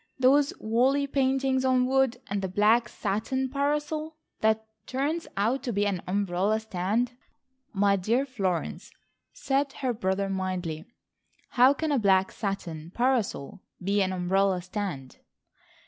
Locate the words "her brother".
9.73-10.27